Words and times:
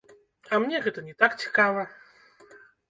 А 0.51 0.59
мне 0.63 0.81
гэта 0.87 1.03
не 1.11 1.15
так 1.21 1.31
цікава. 1.45 1.87